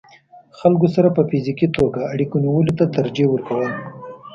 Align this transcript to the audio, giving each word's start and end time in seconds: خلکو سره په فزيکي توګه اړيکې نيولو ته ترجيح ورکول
خلکو 0.59 0.87
سره 0.95 1.09
په 1.15 1.21
فزيکي 1.29 1.67
توګه 1.77 1.99
اړيکې 2.13 2.37
نيولو 2.43 2.71
ته 2.79 2.85
ترجيح 2.97 3.27
ورکول 3.31 3.69